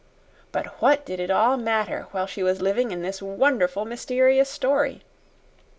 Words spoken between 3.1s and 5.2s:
wonderful mysterious story?